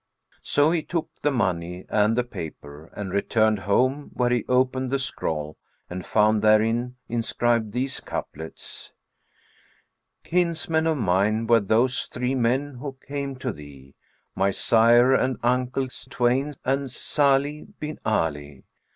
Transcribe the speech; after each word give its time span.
So 0.41 0.71
he 0.71 0.81
took 0.81 1.11
the 1.21 1.29
money 1.29 1.85
and 1.87 2.15
the 2.17 2.23
paper 2.23 2.89
and 2.95 3.13
returned 3.13 3.59
home, 3.59 4.09
where 4.15 4.31
he 4.31 4.45
opened 4.49 4.89
the 4.89 4.97
scroll 4.97 5.57
and 5.91 6.03
found 6.03 6.41
therein 6.41 6.95
inscribed 7.07 7.71
these 7.71 7.99
couplets, 7.99 8.93
"Kinsmen 10.23 10.87
of 10.87 10.97
mine 10.97 11.45
were 11.45 11.59
those 11.59 12.07
three 12.07 12.33
men 12.33 12.77
who 12.79 12.93
came 13.07 13.35
to 13.35 13.53
thee; 13.53 13.93
* 14.15 14.35
My 14.35 14.49
sire 14.49 15.13
and 15.13 15.37
uncles 15.43 16.07
twain 16.09 16.55
and 16.65 16.89
Sбlih 16.89 17.67
bin 17.79 17.99
Ali. 18.03 18.63